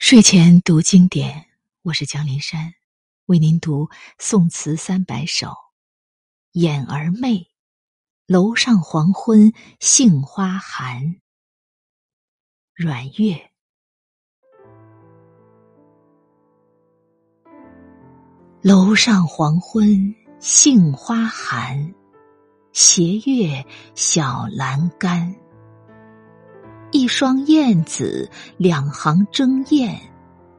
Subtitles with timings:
[0.00, 1.44] 睡前读经典，
[1.82, 2.72] 我是江林山，
[3.26, 5.54] 为您读宋词三百首。
[6.52, 7.46] 眼儿媚，
[8.26, 11.20] 楼上黄昏杏花寒。
[12.74, 13.50] 阮月。
[18.62, 21.94] 楼上黄昏杏花寒，
[22.72, 23.62] 斜月
[23.94, 25.36] 小阑干。
[26.92, 29.96] 一双燕子，两行争艳，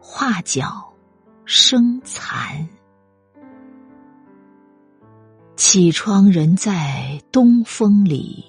[0.00, 0.92] 画角
[1.44, 2.68] 生残。
[5.56, 8.44] 起窗人在东风里，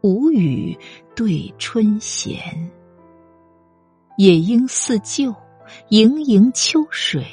[0.00, 0.76] 无语
[1.14, 2.38] 对春闲。
[4.16, 5.34] 野莺似旧，
[5.90, 7.24] 盈盈秋水，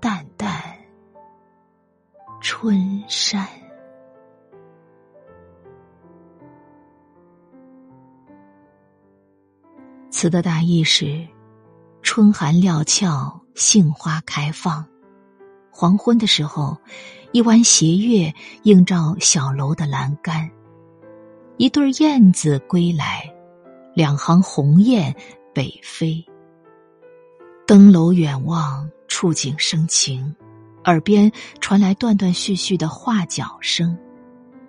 [0.00, 0.62] 淡淡
[2.40, 3.46] 春山。
[10.24, 11.22] 词的大意是：
[12.00, 14.82] 春寒料峭，杏花开放。
[15.70, 16.74] 黄昏的时候，
[17.32, 20.50] 一弯斜月映照小楼的栏杆，
[21.58, 23.30] 一对燕子归来，
[23.94, 25.14] 两行鸿雁
[25.52, 26.24] 北飞。
[27.66, 30.34] 登楼远望，触景生情，
[30.86, 33.94] 耳边传来断断续续的画角声，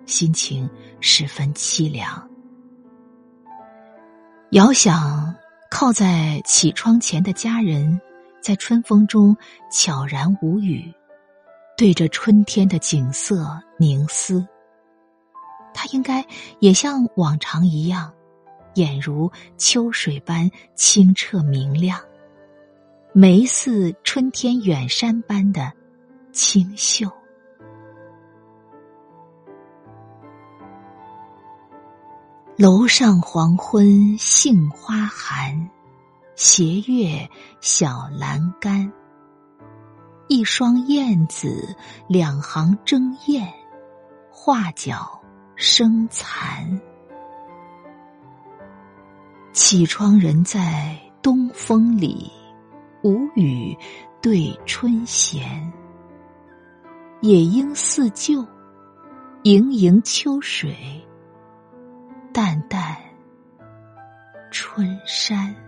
[0.04, 0.68] 心情
[1.00, 2.28] 十分凄凉。
[4.50, 5.34] 遥想
[5.70, 8.00] 靠在起窗前的家人，
[8.40, 9.36] 在春风中
[9.70, 10.92] 悄然无语，
[11.76, 14.46] 对着春天的景色凝思。
[15.74, 16.24] 他应该
[16.60, 18.10] 也像往常一样，
[18.74, 22.00] 眼如秋水般清澈明亮，
[23.12, 25.70] 眉似春天远山般的
[26.32, 27.10] 清秀。
[32.58, 35.68] 楼上黄昏杏花寒，
[36.36, 37.28] 斜月
[37.60, 38.90] 小栏杆。
[40.26, 41.76] 一双燕子，
[42.08, 43.46] 两行争艳，
[44.30, 45.20] 画角
[45.54, 46.80] 生残。
[49.52, 52.32] 绮窗人在东风里，
[53.02, 53.76] 无语
[54.22, 55.70] 对春闲。
[57.20, 58.42] 野莺似旧，
[59.42, 60.74] 盈盈秋水。
[62.36, 62.94] 淡淡
[64.50, 65.65] 春山。